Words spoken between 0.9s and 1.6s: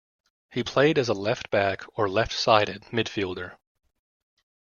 as a left